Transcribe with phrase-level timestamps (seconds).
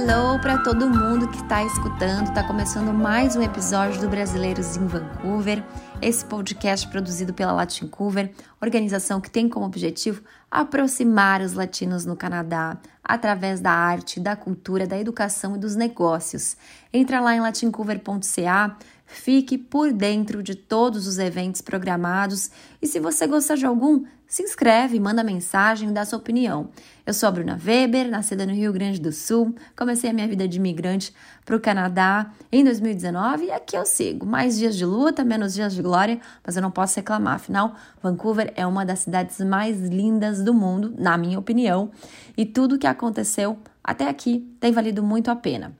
[0.00, 2.28] Hello para todo mundo que está escutando.
[2.28, 5.60] Está começando mais um episódio do Brasileiros em Vancouver.
[6.00, 8.30] Esse podcast produzido pela Latincover,
[8.62, 14.86] organização que tem como objetivo aproximar os latinos no Canadá através da arte, da cultura,
[14.86, 16.56] da educação e dos negócios.
[16.92, 18.76] Entra lá em latincover.ca
[19.08, 24.42] Fique por dentro de todos os eventos programados e se você gostar de algum, se
[24.42, 26.68] inscreve, manda mensagem, dá sua opinião.
[27.06, 30.46] Eu sou a Bruna Weber, nascida no Rio Grande do Sul, comecei a minha vida
[30.46, 34.26] de imigrante para o Canadá em 2019 e aqui eu sigo.
[34.26, 38.52] Mais dias de luta, menos dias de glória, mas eu não posso reclamar, afinal, Vancouver
[38.54, 41.90] é uma das cidades mais lindas do mundo, na minha opinião,
[42.36, 45.74] e tudo o que aconteceu até aqui tem valido muito a pena.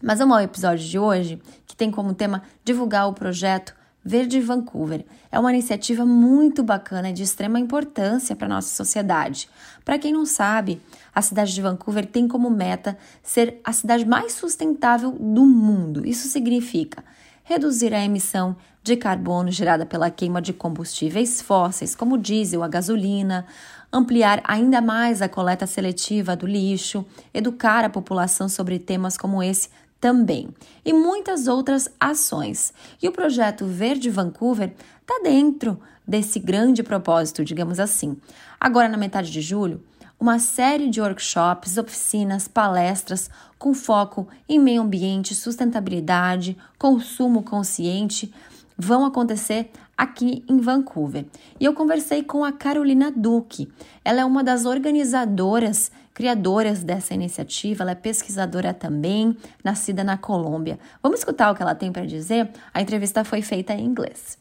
[0.00, 3.74] Mas vamos ao episódio de hoje, que tem como tema divulgar o projeto
[4.04, 5.04] Verde Vancouver.
[5.30, 9.48] É uma iniciativa muito bacana e de extrema importância para a nossa sociedade.
[9.84, 10.80] Para quem não sabe,
[11.12, 16.06] a cidade de Vancouver tem como meta ser a cidade mais sustentável do mundo.
[16.06, 17.04] Isso significa
[17.42, 22.68] reduzir a emissão de carbono gerada pela queima de combustíveis fósseis, como o diesel, a
[22.68, 23.46] gasolina,
[23.92, 29.68] ampliar ainda mais a coleta seletiva do lixo, educar a população sobre temas como esse
[30.00, 30.48] também,
[30.84, 32.72] e muitas outras ações.
[33.02, 38.16] E o projeto Verde Vancouver está dentro desse grande propósito, digamos assim.
[38.60, 39.82] Agora, na metade de julho,
[40.20, 48.32] uma série de workshops, oficinas, palestras com foco em meio ambiente, sustentabilidade, consumo consciente
[48.78, 51.24] vão acontecer aqui em Vancouver.
[51.58, 53.68] E eu conversei com a Carolina Duque.
[54.04, 60.78] Ela é uma das organizadoras, criadoras dessa iniciativa, ela é pesquisadora também, nascida na Colômbia.
[61.02, 62.50] Vamos escutar o que ela tem para dizer?
[62.72, 64.38] A entrevista foi feita em inglês.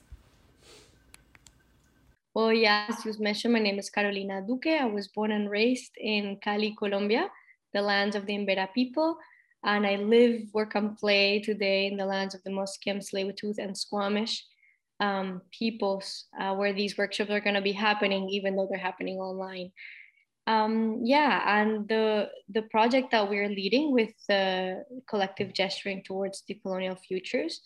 [2.35, 4.69] Oi, as you mentioned, my name is Carolina Duque.
[4.69, 7.31] I was born and raised in Cali, Colombia,
[7.73, 9.17] the lands of the Embera people.
[9.63, 13.77] And I live, work, and play today in the lands of the Musqueam, Tsleil-Waututh, and
[13.77, 14.45] Squamish
[14.99, 19.17] um, peoples uh, where these workshops are going to be happening, even though they're happening
[19.17, 19.71] online.
[20.47, 26.97] Um, yeah, and the the project that we're leading with the collective gesturing towards decolonial
[26.97, 27.61] futures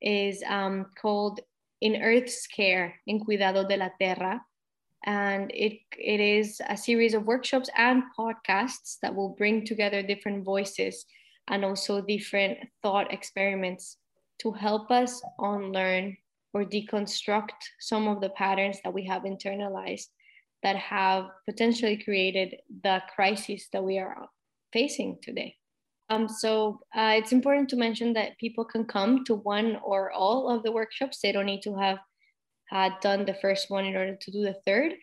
[0.00, 1.40] is um, called
[1.80, 4.40] In Earth's Care, In Cuidado de la Tierra.
[5.04, 10.44] And it, it is a series of workshops and podcasts that will bring together different
[10.44, 11.04] voices
[11.48, 13.96] and also different thought experiments
[14.40, 16.16] to help us unlearn
[16.54, 20.08] or deconstruct some of the patterns that we have internalized
[20.62, 24.28] that have potentially created the crisis that we are
[24.72, 25.56] facing today.
[26.08, 30.48] Um, so uh, it's important to mention that people can come to one or all
[30.48, 31.20] of the workshops.
[31.20, 31.98] They don't need to have
[32.66, 34.94] had done the first one in order to do the third.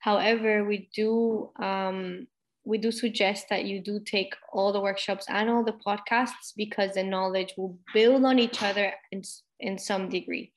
[0.00, 2.26] However, we do um,
[2.66, 6.94] we do suggest that you do take all the workshops and all the podcasts because
[6.94, 9.22] the knowledge will build on each other in,
[9.60, 10.52] in some degree.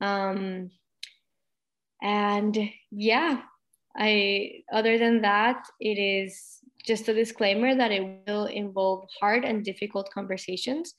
[0.00, 0.70] Um,
[2.00, 3.42] and yeah,
[3.96, 9.64] I other than that, it is just a disclaimer that it will involve hard and
[9.64, 10.94] difficult conversations,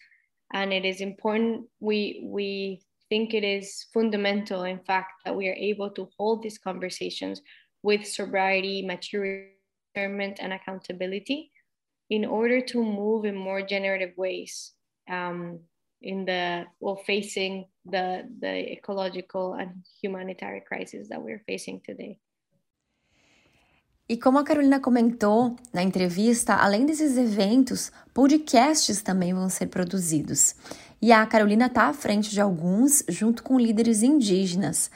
[0.53, 1.67] and it is important.
[1.79, 6.57] We we think it is fundamental, in fact, that we are able to hold these
[6.57, 7.41] conversations
[7.83, 9.54] with sobriety, maturity,
[9.97, 11.51] and accountability
[12.09, 14.73] in order to move in more generative ways
[15.09, 15.59] um,
[16.01, 22.19] in the well facing the the ecological and humanitarian crisis that we're facing today.
[24.07, 30.55] E como a Carolina comentou na entrevista, além desses eventos, podcasts também vão ser produzidos.
[31.01, 34.91] E a Carolina está à frente de alguns, junto com líderes indígenas.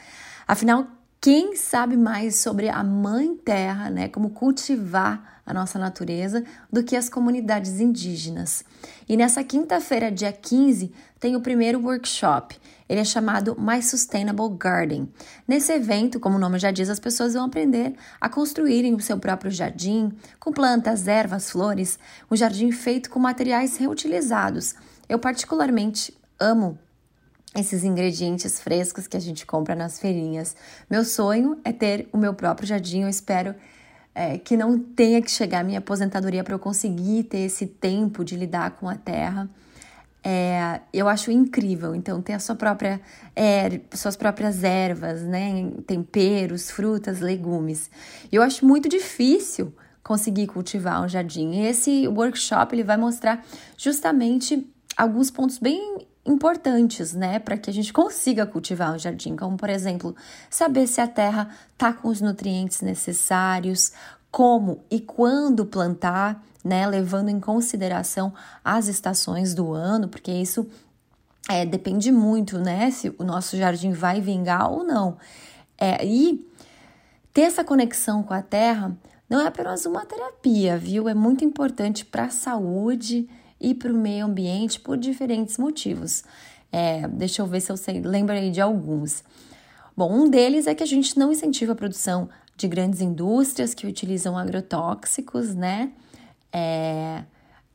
[0.48, 0.88] Afinal,
[1.22, 6.96] quem sabe mais sobre a Mãe Terra, né, como cultivar a nossa natureza, do que
[6.96, 8.64] as comunidades indígenas?
[9.08, 12.58] E nessa quinta-feira, dia 15, tem o primeiro workshop.
[12.88, 15.12] Ele é chamado My Sustainable Garden.
[15.46, 19.20] Nesse evento, como o nome já diz, as pessoas vão aprender a construírem o seu
[19.20, 22.00] próprio jardim, com plantas, ervas, flores,
[22.32, 24.74] um jardim feito com materiais reutilizados.
[25.10, 26.80] Eu particularmente amo
[27.56, 30.56] esses ingredientes frescos que a gente compra nas feirinhas.
[30.90, 33.02] Meu sonho é ter o meu próprio jardim.
[33.02, 33.56] Eu espero
[34.14, 38.24] é, que não tenha que chegar a minha aposentadoria para eu conseguir ter esse tempo
[38.24, 39.50] de lidar com a terra.
[40.22, 43.00] É, eu acho incrível, então, ter a sua própria,
[43.36, 45.72] é, suas próprias ervas, né?
[45.88, 47.90] Temperos, frutas, legumes.
[48.32, 49.74] Eu acho muito difícil
[50.04, 51.52] conseguir cultivar um jardim.
[51.52, 53.46] E esse workshop ele vai mostrar
[53.78, 54.68] justamente
[54.98, 59.70] alguns pontos bem importantes, né, para que a gente consiga cultivar um jardim, como por
[59.70, 60.16] exemplo,
[60.50, 63.92] saber se a terra tá com os nutrientes necessários,
[64.32, 68.34] como e quando plantar, né, levando em consideração
[68.64, 70.68] as estações do ano, porque isso
[71.50, 75.18] é, depende muito, né, se o nosso jardim vai vingar ou não.
[75.78, 76.48] É, e
[77.34, 78.96] ter essa conexão com a terra
[79.30, 81.08] não é apenas uma terapia, viu?
[81.08, 83.30] É muito importante para a saúde
[83.60, 86.24] e para o meio ambiente por diferentes motivos.
[86.72, 89.24] É, deixa eu ver se eu sei, lembrei de alguns.
[89.96, 93.88] Bom, um deles é que a gente não incentiva a produção de grandes indústrias que
[93.88, 95.92] utilizam agrotóxicos, né?
[96.52, 97.24] É,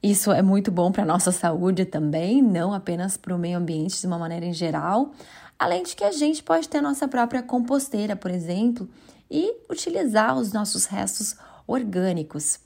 [0.02, 4.00] isso é muito bom para a nossa saúde também, não apenas para o meio ambiente
[4.00, 5.12] de uma maneira em geral.
[5.58, 8.88] Além de que a gente pode ter a nossa própria composteira, por exemplo,
[9.30, 12.58] e utilizar os nossos restos orgânicos.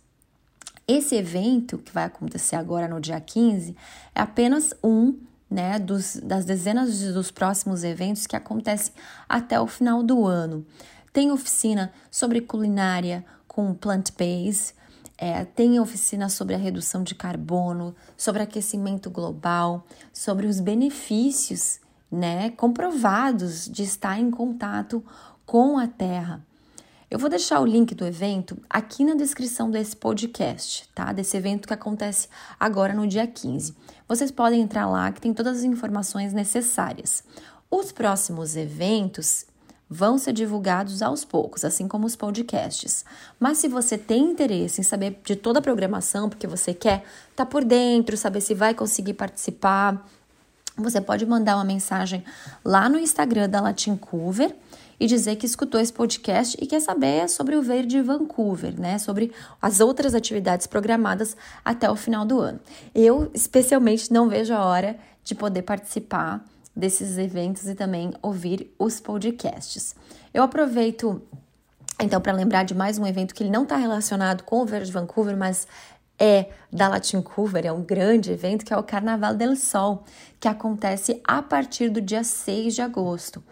[0.88, 3.76] Esse evento que vai acontecer agora no dia 15
[4.14, 5.19] é apenas um
[5.50, 8.94] né, dos, das dezenas dos próximos eventos que acontecem
[9.29, 10.64] até o final do ano.
[11.12, 14.75] Tem oficina sobre culinária com plant-based,
[15.19, 21.81] é, tem oficina sobre a redução de carbono, sobre aquecimento global, sobre os benefícios
[22.11, 25.05] né, comprovados de estar em contato
[25.44, 26.48] com a Terra.
[27.10, 31.10] Eu vou deixar o link do evento aqui na descrição desse podcast, tá?
[31.10, 32.28] Desse evento que acontece
[32.60, 33.75] agora no dia 15.
[34.06, 37.25] Vocês podem entrar lá que tem todas as informações necessárias.
[37.70, 39.46] Os próximos eventos
[39.88, 43.06] vão ser divulgados aos poucos, assim como os podcasts.
[43.40, 47.46] Mas se você tem interesse em saber de toda a programação, porque você quer estar
[47.46, 50.06] tá por dentro, saber se vai conseguir participar,
[50.76, 52.22] você pode mandar uma mensagem
[52.62, 54.54] lá no Instagram da Latin Cover
[55.00, 58.99] e dizer que escutou esse podcast e quer saber sobre o Verde Vancouver, né?
[58.99, 62.61] Sobre as outras atividades programadas até o final do ano.
[62.95, 69.00] Eu, especialmente, não vejo a hora de poder participar desses eventos e também ouvir os
[69.00, 69.95] podcasts.
[70.33, 71.23] Eu aproveito
[72.00, 74.93] então para lembrar de mais um evento que ele não está relacionado com o Verde
[74.93, 75.67] Vancouver, mas
[76.19, 80.05] é da Latin Cover, é um grande evento que é o Carnaval del Sol,
[80.39, 83.43] que acontece a partir do dia 6 de agosto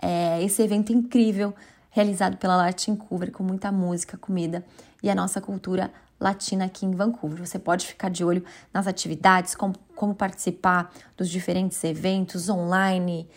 [0.00, 1.54] é, esse evento incrível
[1.90, 4.64] realizado pela Latin Cover com muita música, comida
[5.02, 5.90] e a nossa cultura
[6.20, 7.46] latina aqui em Vancouver.
[7.46, 13.28] Você pode ficar de olho nas atividades, como, como participar dos diferentes eventos online,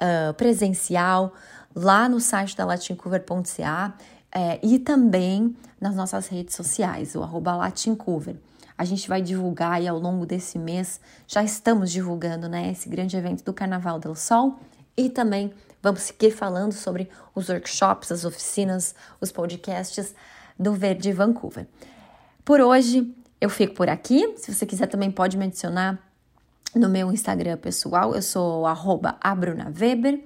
[0.00, 1.34] uh, presencial,
[1.74, 3.94] lá no site da latincover.ca
[4.32, 8.36] é, e também nas nossas redes sociais, o arroba latincover.
[8.76, 13.16] A gente vai divulgar aí ao longo desse mês, já estamos divulgando né, esse grande
[13.16, 14.58] evento do Carnaval del Sol
[15.06, 15.52] e também
[15.82, 20.14] Vamos seguir falando sobre os workshops, as oficinas, os podcasts
[20.58, 21.66] do Verde Vancouver.
[22.44, 24.34] Por hoje eu fico por aqui.
[24.36, 25.98] Se você quiser também pode me adicionar
[26.74, 28.14] no meu Instagram pessoal.
[28.14, 28.64] Eu sou
[29.20, 30.22] @abrunaweber.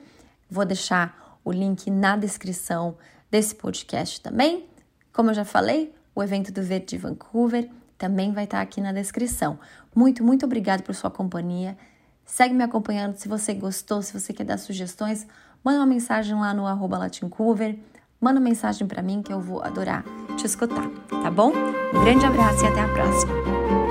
[0.51, 2.97] Vou deixar o link na descrição
[3.31, 4.69] desse podcast também.
[5.13, 9.61] Como eu já falei, o evento do Verde Vancouver também vai estar aqui na descrição.
[9.95, 11.79] Muito, muito obrigado por sua companhia.
[12.25, 15.27] Segue me acompanhando se você gostou, se você quer dar sugestões,
[15.63, 17.79] manda uma mensagem lá no arroba latincover,
[18.21, 20.05] manda uma mensagem para mim que eu vou adorar
[20.37, 20.89] te escutar,
[21.23, 21.53] tá bom?
[21.95, 23.84] Um grande abraço e até a próxima!